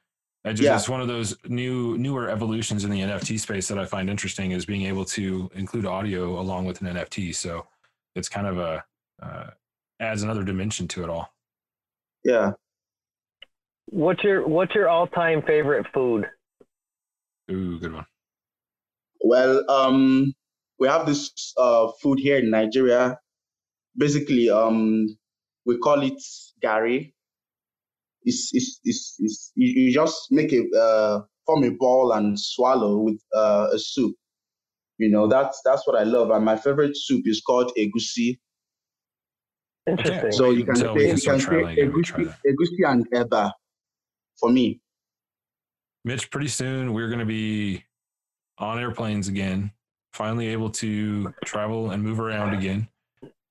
[0.46, 0.76] I just Yeah.
[0.76, 4.52] it's one of those new newer evolutions in the NFT space that I find interesting
[4.52, 7.34] is being able to include audio along with an NFT.
[7.34, 7.66] So
[8.16, 8.84] it's kind of a
[9.22, 9.52] uh,
[10.00, 11.34] adds another dimension to it all.
[12.24, 12.52] Yeah.
[13.92, 16.26] What's your What's your all time favorite food?
[17.52, 18.06] Ooh, good one.
[19.20, 20.34] Well, um,
[20.80, 23.20] we have this uh, food here in Nigeria.
[23.98, 25.08] Basically, um,
[25.66, 26.20] we call it
[26.64, 27.12] gari.
[28.24, 32.98] It's, it's, it's, it's you, you just make a uh, form a ball and swallow
[33.00, 34.16] with uh, a soup.
[35.00, 36.30] You know, that's that's what I love.
[36.32, 38.40] And my favorite soup is called egusi.
[39.86, 40.32] Interesting.
[40.32, 42.90] So you can Until we say you can say traveling again, we'll try egusi, egusi
[42.90, 43.52] and eba
[44.42, 44.82] for me.
[46.04, 47.86] Mitch, pretty soon we're going to be
[48.58, 49.72] on airplanes again,
[50.14, 52.90] finally able to travel and move around again.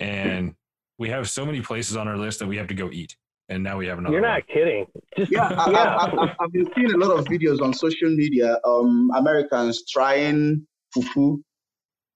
[0.01, 0.55] And
[0.99, 3.17] we have so many places on our list that we have to go eat.
[3.49, 4.31] And now we have another You're one.
[4.31, 4.87] not kidding.
[5.17, 5.97] Just Yeah, I, yeah.
[5.97, 8.59] I, I, I've been seeing a lot of videos on social media.
[8.65, 11.41] Um, Americans trying fufu.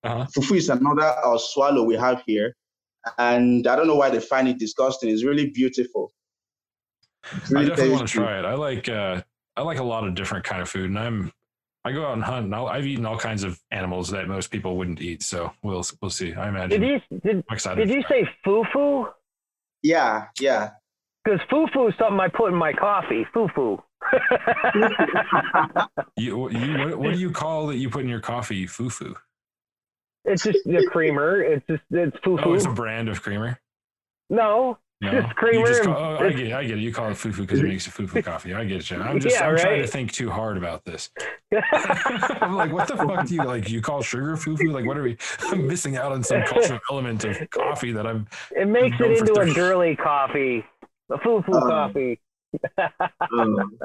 [0.05, 0.27] Uh-huh.
[0.37, 2.55] Fufu is another uh, swallow we have here,
[3.19, 5.09] and I don't know why they find it disgusting.
[5.09, 6.13] It's really beautiful.
[7.37, 8.45] It's I definitely want to try it.
[8.45, 9.23] I like uh,
[9.57, 11.33] I like a lot of different kind of food, and I'm
[11.85, 12.47] I go out and hunt.
[12.47, 15.23] And I'll, I've eaten all kinds of animals that most people wouldn't eat.
[15.23, 16.35] So we'll we'll see.
[16.35, 16.81] I imagine.
[16.81, 17.87] Did you did I'm excited.
[17.87, 18.27] did you try it.
[18.27, 19.13] say fufu?
[19.83, 20.71] Yeah, yeah.
[21.25, 23.27] Because fufu is something I put in my coffee.
[23.35, 23.83] Fufu.
[26.17, 28.67] You, you what, what do you call that you put in your coffee?
[28.67, 29.15] Fufu.
[30.25, 31.43] it's just the creamer.
[31.43, 32.43] It's just it's fufu.
[32.45, 33.59] Oh, it's a brand of creamer.
[34.31, 36.53] no, No, Just You just and- call, oh, I get it.
[36.53, 36.81] I get it.
[36.81, 38.55] You call it fufu because it makes it fufu coffee.
[38.55, 38.99] I get you.
[39.01, 41.11] I'm just Yeah, I'm trying to think too hard about this.
[41.53, 43.69] I'm like, what the fuck do you like?
[43.69, 44.73] You call sugar fufu?
[44.73, 45.17] Like, what are we?
[45.41, 48.27] I'm missing out on some cultural element of coffee that I'm.
[48.57, 50.65] it makes it for into a girly coffee.
[51.11, 52.21] A fufu Um, coffee.
[53.33, 53.79] Um,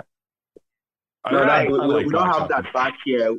[1.31, 2.53] no, I, that, we, we- like we don't have coffee.
[2.61, 3.35] that back here.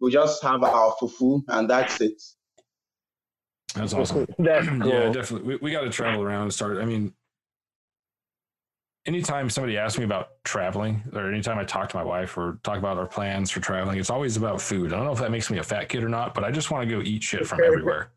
[0.00, 2.22] We just have our fufu, and that's it.
[3.74, 4.26] That's awesome.
[4.38, 4.86] That's cool.
[4.88, 5.48] yeah, definitely.
[5.48, 6.78] We, we got to travel around and start.
[6.78, 7.12] I mean,
[9.06, 12.78] anytime somebody asks me about traveling, or anytime I talk to my wife or talk
[12.78, 14.92] about our plans for traveling, it's always about food.
[14.92, 16.70] I don't know if that makes me a fat kid or not, but I just
[16.70, 18.10] want to go eat shit from everywhere.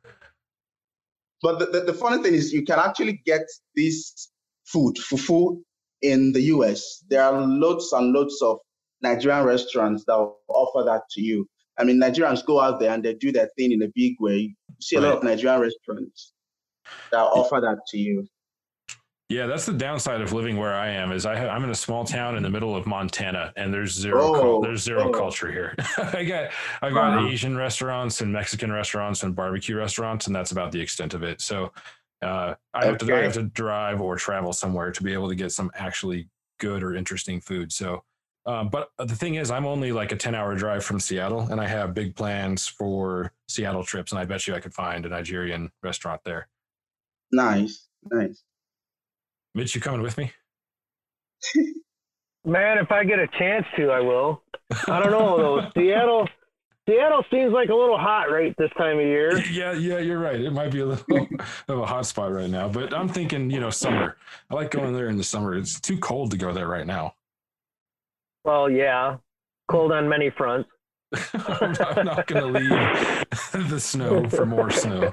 [1.41, 4.29] But the, the, the funny thing is, you can actually get this
[4.65, 5.61] food, fufu,
[6.01, 7.03] in the US.
[7.09, 8.59] There are loads and loads of
[9.01, 11.47] Nigerian restaurants that will offer that to you.
[11.77, 14.55] I mean, Nigerians go out there and they do their thing in a big way.
[14.79, 16.33] See a lot of Nigerian restaurants
[17.11, 18.27] that offer that to you.
[19.29, 21.11] Yeah, that's the downside of living where I am.
[21.11, 24.21] Is I I'm in a small town in the middle of Montana, and there's zero
[24.23, 25.11] Oh, there's zero oh.
[25.11, 25.75] culture here.
[25.97, 27.27] I got I've got Uh-huh.
[27.27, 31.41] Asian restaurants and Mexican restaurants and barbecue restaurants, and that's about the extent of it.
[31.41, 31.73] So
[32.21, 35.35] uh, I have to I have to drive or travel somewhere to be able to
[35.35, 37.71] get some actually good or interesting food.
[37.73, 38.03] So.
[38.47, 41.59] Um, but the thing is, I'm only like a 10 hour drive from Seattle, and
[41.59, 44.13] I have big plans for Seattle trips.
[44.13, 46.47] And I bet you I could find a Nigerian restaurant there.
[47.31, 48.41] Nice, nice.
[49.53, 50.31] Mitch, you coming with me?
[52.45, 54.41] Man, if I get a chance to, I will.
[54.87, 55.69] I don't know though.
[55.77, 56.29] Seattle,
[56.87, 59.37] Seattle seems like a little hot right this time of year.
[59.51, 60.39] Yeah, yeah, you're right.
[60.39, 61.27] It might be a little
[61.67, 64.15] of a hot spot right now, but I'm thinking, you know, summer.
[64.49, 65.55] I like going there in the summer.
[65.55, 67.15] It's too cold to go there right now.
[68.43, 69.17] Well, yeah,
[69.69, 70.69] cold on many fronts.
[71.33, 75.09] I'm not, not going to leave the snow for more snow.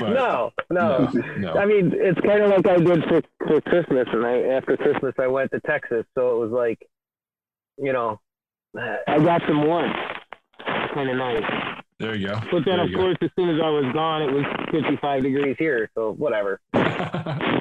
[0.00, 1.10] no, no.
[1.38, 1.52] no.
[1.54, 5.14] I mean, it's kind of like I did for, for Christmas, and I after Christmas
[5.18, 6.78] I went to Texas, so it was like,
[7.78, 8.20] you know,
[8.76, 9.94] I got some warmth,
[10.94, 11.76] kind of nice.
[11.98, 12.40] There you go.
[12.50, 15.22] But then, There of you course, as soon as I was gone, it was 55
[15.22, 16.60] degrees here, so whatever.
[16.74, 16.80] go.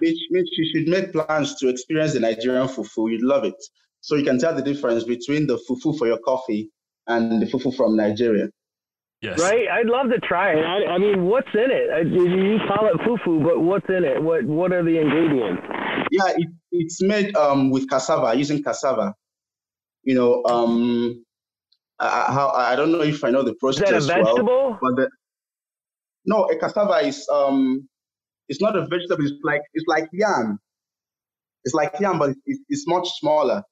[0.00, 3.10] Mitch, Mitch, you should make plans to experience the Nigerian fufu.
[3.10, 3.54] You'd love it.
[4.02, 6.70] So you can tell the difference between the fufu for your coffee
[7.06, 8.48] and the fufu from Nigeria.
[9.22, 9.38] yes.
[9.40, 9.66] Right?
[9.68, 10.64] I'd love to try it.
[10.64, 11.88] I, I mean, what's in it?
[11.90, 14.20] I, you call it fufu, but what's in it?
[14.22, 15.62] What What are the ingredients?
[16.10, 19.14] Yeah, it, it's made um, with cassava, using cassava.
[20.02, 21.24] You know, um,
[22.00, 23.88] I, I- how I don't know if I know the process.
[23.92, 24.78] Is that a well, vegetable?
[24.82, 25.10] but the,
[26.26, 27.88] no, a cassava is um,
[28.48, 29.24] it's not a vegetable.
[29.24, 30.58] It's like it's like yam.
[31.64, 33.62] It's like yam, but it's, it's much smaller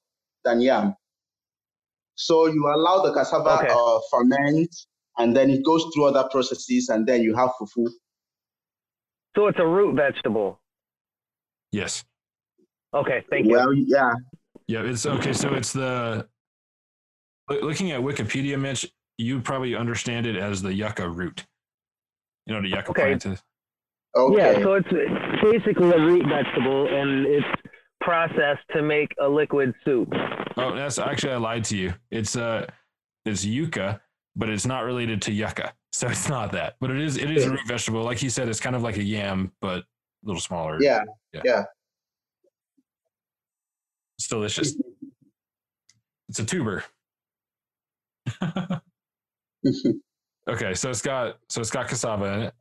[0.43, 0.95] than yam.
[2.15, 3.69] So you allow the cassava Okay.
[3.71, 4.69] uh, ferment,
[5.17, 7.87] and then it goes through other processes, and then you have fufu.
[9.35, 10.59] So it's a root vegetable.
[11.71, 12.03] Yes.
[12.93, 13.53] Okay, thank you.
[13.53, 14.13] Well, yeah,
[14.67, 14.81] Yeah.
[14.83, 15.31] It's okay.
[15.33, 16.27] So it's the
[17.49, 18.85] looking at Wikipedia, Mitch.
[19.17, 21.45] You probably understand it as the yucca root.
[22.45, 23.01] You know the yucca Okay.
[23.03, 23.41] plant is.
[24.15, 24.37] okay.
[24.57, 24.89] Yeah, so it's
[25.41, 27.47] basically a root vegetable, and it's
[28.01, 30.09] processed to make a liquid soup.
[30.57, 31.93] Oh, that's actually I lied to you.
[32.11, 32.65] It's uh,
[33.25, 34.01] it's yucca,
[34.35, 36.75] but it's not related to yucca, so it's not that.
[36.81, 38.03] But it is it is a root vegetable.
[38.03, 39.83] Like you said, it's kind of like a yam, but a
[40.23, 40.77] little smaller.
[40.81, 41.01] yeah,
[41.33, 41.41] Yeah.
[41.45, 41.63] yeah.
[44.17, 44.75] It's delicious.
[46.29, 46.83] It's a tuber.
[50.49, 52.53] Okay, so it's got so it's got cassava in it.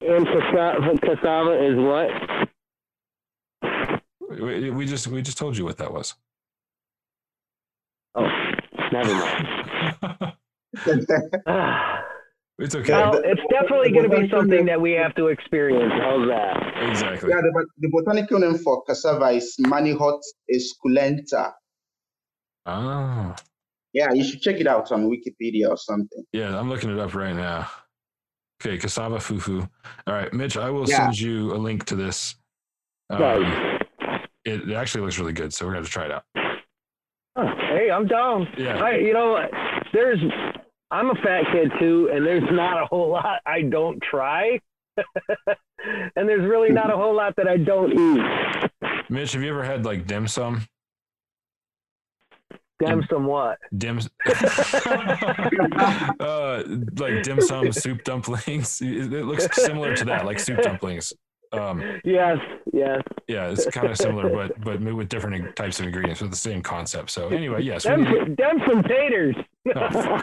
[0.00, 2.48] And cassava, cassava is what?
[4.40, 6.14] We, we just we just told you what that was.
[8.14, 8.28] Oh,
[8.92, 10.32] never mind.
[12.58, 12.92] It's okay.
[12.92, 15.92] well, it's definitely going to be something that we have to experience.
[16.00, 16.88] How's that?
[16.88, 17.30] exactly.
[17.30, 20.20] Yeah, the, the botanical name for cassava is Manihot
[20.54, 21.52] esculenta.
[22.66, 23.34] Ah,
[23.94, 26.22] Yeah, you should check it out on Wikipedia or something.
[26.32, 27.68] yeah, I'm looking it up right now.
[28.62, 29.68] Okay, cassava fufu.
[30.06, 30.98] All right, Mitch, I will Yeah.
[30.98, 32.36] send you a link to this.
[33.10, 33.81] Um, Nice.
[34.44, 36.24] It, it actually looks really good, so we're gonna have to try it out.
[37.36, 38.46] Hey, I'm down.
[38.58, 38.82] Yeah.
[38.82, 39.38] I, you know,
[39.92, 40.18] there's,
[40.90, 44.60] I'm a fat kid too, and there's not a whole lot I don't try,
[44.96, 48.22] and there's really not a whole lot that I don't eat.
[49.08, 50.66] Mitch, have you ever had like dim sum?
[52.84, 53.58] Dim sum what?
[53.76, 54.00] Dim,
[56.20, 56.62] uh,
[56.98, 58.80] like dim sum soup dumplings.
[58.82, 61.12] It looks similar to that, like soup dumplings.
[61.52, 62.38] Um, Yes,
[62.72, 63.02] yes.
[63.28, 66.62] yeah, it's kind of similar, but but with different types of ingredients with the same
[66.62, 67.10] concept.
[67.10, 67.84] So anyway, yes.
[67.84, 69.36] we Them, need- them some taters.
[69.76, 70.22] Oh,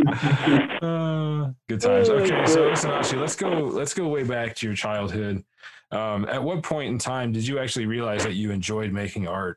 [0.82, 2.08] Uh, good times.
[2.08, 3.48] Okay, so Osinachi, let's go.
[3.50, 5.44] Let's go way back to your childhood.
[5.92, 9.56] Um, at what point in time did you actually realize that you enjoyed making art?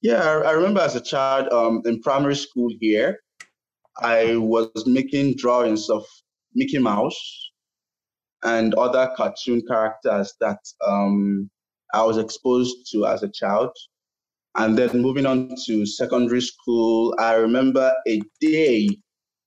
[0.00, 3.20] Yeah, I, I remember as a child um, in primary school here,
[4.00, 6.04] I was making drawings of
[6.54, 7.43] Mickey Mouse
[8.44, 11.50] and other cartoon characters that um,
[11.92, 13.70] I was exposed to as a child.
[14.56, 18.88] And then moving on to secondary school, I remember a day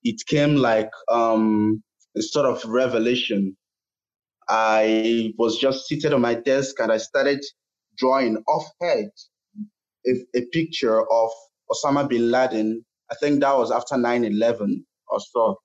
[0.04, 1.82] it came like um,
[2.18, 3.56] a sort of revelation.
[4.50, 7.44] I was just seated on my desk and I started
[7.98, 9.10] drawing off head
[10.08, 11.30] a, a picture of
[11.72, 12.84] Osama bin Laden.
[13.12, 15.58] I think that was after 9 11 or so.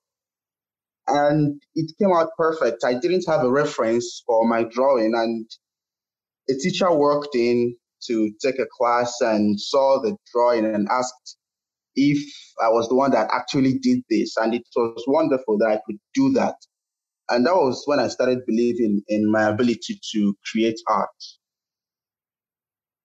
[1.08, 2.84] And it came out perfect.
[2.84, 5.46] I didn't have a reference for my drawing, and
[6.48, 11.36] a teacher walked in to take a class and saw the drawing and asked
[11.94, 12.18] if
[12.60, 14.36] I was the one that actually did this.
[14.36, 16.56] And it was wonderful that I could do that.
[17.28, 21.08] And that was when I started believing in my ability to create art.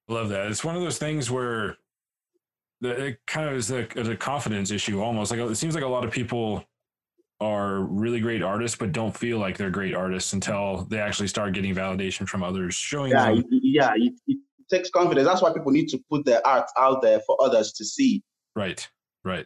[0.07, 0.47] Love that.
[0.47, 1.77] It's one of those things where
[2.81, 5.31] the, it kind of is a, is a confidence issue almost.
[5.31, 6.63] Like it seems like a lot of people
[7.39, 11.53] are really great artists, but don't feel like they're great artists until they actually start
[11.53, 13.43] getting validation from others, showing yeah, them.
[13.51, 14.37] yeah, it, it
[14.69, 15.27] takes confidence.
[15.27, 18.23] That's why people need to put their art out there for others to see.
[18.55, 18.87] Right,
[19.23, 19.45] right.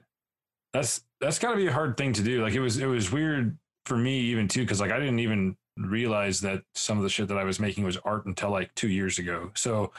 [0.73, 2.41] That's that's got to be a hard thing to do.
[2.41, 5.58] Like it was it was weird for me even too because like I didn't even
[5.77, 8.89] realize that some of the shit that I was making was art until like two
[8.89, 9.51] years ago.
[9.54, 9.91] So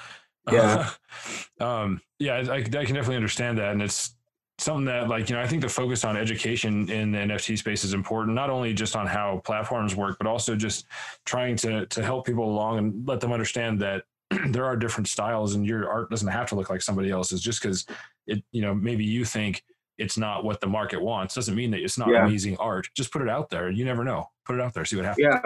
[0.50, 0.90] Yeah.
[1.60, 4.14] um, yeah, I, I can definitely understand that, and it's
[4.58, 7.84] something that like you know I think the focus on education in the NFT space
[7.84, 10.86] is important, not only just on how platforms work, but also just
[11.24, 14.04] trying to to help people along and let them understand that
[14.48, 17.62] there are different styles, and your art doesn't have to look like somebody else's just
[17.62, 17.86] because
[18.26, 19.62] it you know maybe you think
[19.98, 22.26] it's not what the market wants doesn't mean that it's not Yeah.
[22.26, 22.88] amazing art.
[22.96, 23.70] Just put it out there.
[23.70, 24.30] You never know.
[24.44, 24.84] Put it out there.
[24.84, 25.26] See what happens.
[25.26, 25.40] Yeah,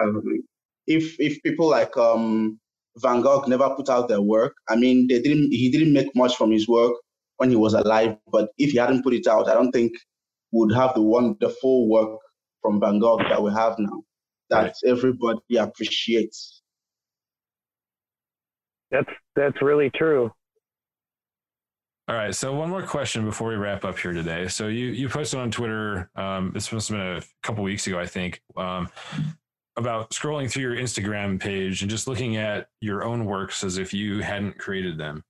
[0.87, 2.59] if if people like um,
[2.97, 5.51] Van Gogh never put out their work, I mean, they didn't.
[5.51, 6.93] He didn't make much from his work
[7.37, 8.17] when he was alive.
[8.31, 9.93] But if he hadn't put it out, I don't think
[10.51, 12.19] would have the wonderful work
[12.61, 14.03] from Van Gogh that we have now.
[14.49, 14.73] That Right.
[14.85, 16.61] everybody appreciates.
[18.91, 20.31] That's that's really true.
[22.07, 22.33] All right.
[22.33, 24.47] So one more question before we wrap up here today.
[24.47, 26.09] So you you posted on Twitter.
[26.15, 28.87] Um, this must have been a couple weeks ago, I think, um,
[29.75, 33.93] about scrolling through your Instagram page and just looking at your own works as if
[33.93, 35.25] you hadn't created them.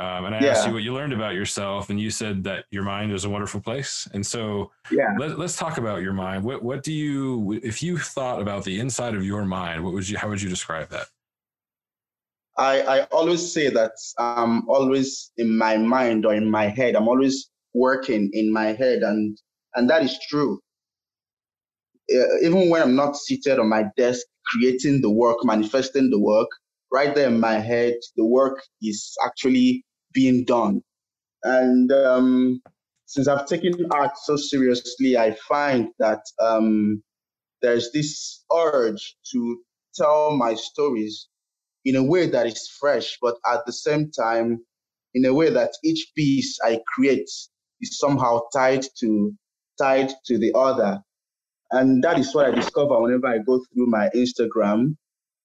[0.00, 2.82] Um, and I asked you what you learned about yourself, and you said that your
[2.82, 4.08] mind is a wonderful place.
[4.14, 5.04] And so Yeah.
[5.18, 6.42] let, let's talk about your mind.
[6.42, 9.84] What what do you if you thought about the inside of your mind?
[9.84, 11.08] What would you how would you describe that?
[12.56, 16.96] I, I always say that I'm always in my mind or in my head.
[16.96, 19.36] I'm always working in my head, and
[19.74, 20.60] and that is true.
[22.12, 26.48] Uh, even when I'm not seated on my desk creating the work, manifesting the work,
[26.90, 30.82] right there in my head, the work is actually being done.
[31.42, 32.60] And um,
[33.06, 37.02] since I've taken art so seriously, I find that um,
[37.62, 39.62] there's this urge to
[39.94, 41.28] tell my stories
[41.84, 44.60] in a way that is fresh, but at the same time,
[45.14, 47.28] in a way that each piece I create
[47.80, 49.32] is somehow tied to
[49.80, 51.00] tied to the other.
[51.72, 54.96] And that is what I discover whenever I go through my Instagram.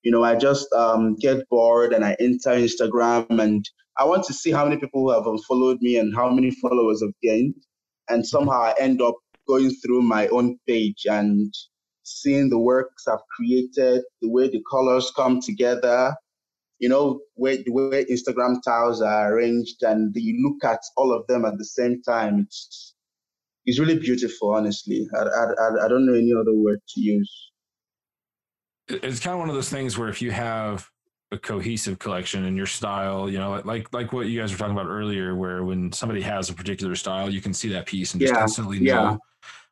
[0.04, 4.34] You know, I just um, get bored and I enter Instagram and I want to
[4.34, 7.56] see how many people have followed me and how many followers I've gained.
[8.10, 9.16] And somehow I end up
[9.48, 11.54] going through my own page and
[12.04, 16.16] seeing the works I've created, the way the colors come together,
[16.80, 21.26] you know, where, the way Instagram tiles are arranged, and you look at all of
[21.28, 22.40] them at the same time.
[22.40, 22.94] It's
[23.68, 25.08] it's really beautiful, honestly.
[25.16, 27.52] I, I, I don't know any other word to use.
[28.88, 30.88] It's kind of one of those things where if you have
[31.32, 34.78] a cohesive collection and your style, you know, like like what you guys were talking
[34.78, 38.22] about earlier, where when somebody has a particular style, you can see that piece and
[38.22, 38.86] just Yeah, instantly know.
[38.92, 39.18] yeah.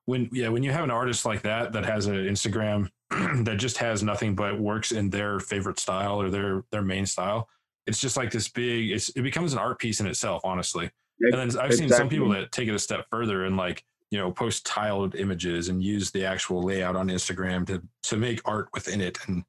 [0.06, 2.90] When yeah, when you have an artist like that that has an Instagram
[3.46, 7.48] that just has nothing but works in their favorite style or their their main style,
[7.88, 8.92] it's just like this big.
[8.92, 10.90] It's it becomes an art piece in itself, honestly.
[11.22, 14.20] And then I've seen some people that take it a step further and like you
[14.20, 18.70] know post tiled images and use the actual layout on Instagram to to make art
[18.72, 19.44] within it and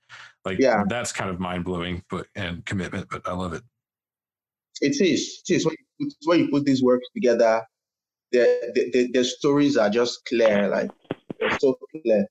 [0.47, 0.85] like Yeah.
[0.89, 3.63] that's kind of mind blowing but and commitment but I love it.
[4.81, 5.43] It is.
[5.49, 5.67] It is.
[5.67, 7.63] When you put, when you put these works together,
[8.33, 10.69] the, the, the, the stories are just clear.
[10.69, 10.91] Like,
[11.39, 12.27] they're so clear.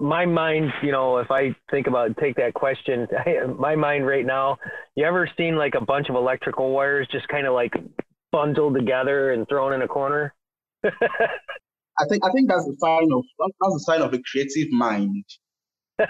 [0.00, 3.06] my mind, you know, if I think about take that question,
[3.58, 4.56] my mind right now,
[4.96, 7.72] you ever seen like a bunch of electrical wires just kind of like
[8.34, 10.34] bundled together and thrown in a corner?
[10.84, 15.24] I think I think that's a sign of that's the sign of a creative mind.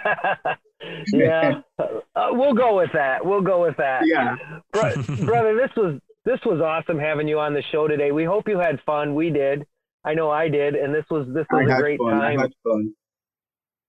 [1.13, 3.25] yeah, uh, we'll go with that.
[3.25, 4.03] We'll go with that.
[4.07, 4.37] Yeah.
[4.73, 8.13] Bro- brother, this was this was awesome having you on the show today.
[8.13, 9.15] We hope you had fun.
[9.15, 9.67] We did.
[10.07, 12.15] I know I did, and this was this was a great fun.
[12.15, 12.39] I time.
[12.39, 12.95] had fun.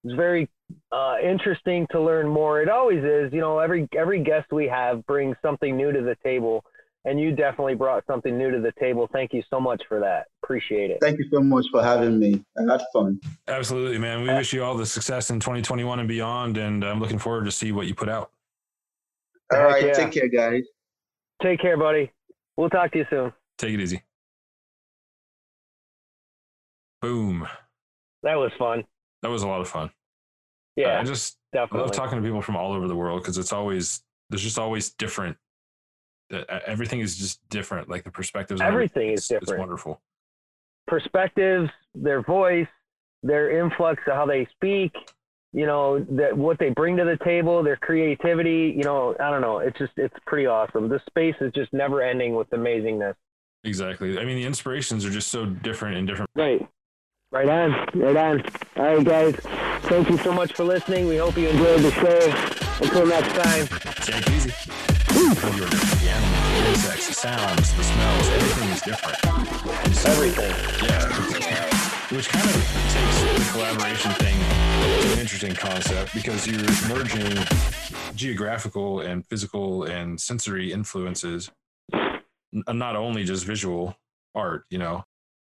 [0.04, 0.50] it's very
[0.92, 2.62] uh, interesting to learn more.
[2.62, 3.32] It always is.
[3.32, 6.64] You know, every every guest we have brings something new to the table,
[7.06, 9.08] and you definitely brought something new to the table.
[9.14, 10.26] Thank you so much for that.
[10.44, 10.98] Appreciate it.
[11.02, 12.44] Thank you so much for having me.
[12.58, 13.20] I had fun.
[13.48, 14.24] Absolutely, man.
[14.24, 17.46] We uh, wish you all the success in 2021 and beyond, and I'm looking forward
[17.46, 18.32] to see what you put out.
[19.54, 19.94] All Heck right, yeah.
[19.94, 20.64] take care, guys.
[21.42, 22.12] Take care, buddy.
[22.58, 23.34] We'll talk to you soon.
[23.58, 24.02] Take it easy.
[27.02, 27.48] Boom.
[28.24, 28.84] That was fun.
[29.22, 29.92] That was a lot of fun.
[30.76, 33.54] Yeah, I just I love talking to people from all over the world because it's
[33.54, 35.38] always there's just always different.
[36.68, 37.90] Everything is just different.
[37.90, 38.62] Like the perspectives.
[38.62, 40.02] Everything is it's- It's wonderful.
[40.88, 42.68] Perspectives, their voice,
[43.24, 44.94] their influx of how they speak.
[45.54, 48.74] You know that what they bring to the table, their creativity.
[48.76, 49.60] You know, I don't know.
[49.60, 50.90] It's just it's pretty awesome.
[50.90, 53.16] This space is just never ending with amazingness.
[53.64, 54.20] Exactly.
[54.20, 56.30] I mean, the inspirations are just so different and different.
[56.36, 56.68] Right.
[57.32, 57.72] Right on.
[57.96, 58.44] Right on.
[58.76, 59.36] All right, guys.
[59.90, 61.08] Thank you so much for listening.
[61.08, 62.86] We hope you enjoyed the show.
[62.86, 63.68] Until next time.
[64.04, 64.95] Take it easy.
[65.26, 69.18] The animals, the insects, the sounds, the smells, everything is different.
[70.06, 70.88] Everything.
[70.88, 72.16] Yeah.
[72.16, 72.56] Which kind of
[72.94, 77.44] takes the collaboration thing to an interesting concept because you're merging
[78.16, 81.50] geographical and physical and sensory influences,
[82.54, 83.98] not only just visual
[84.36, 85.04] art, you know,